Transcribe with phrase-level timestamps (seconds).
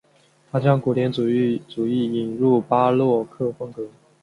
[0.51, 3.87] 他将古典主义引入巴洛克风格。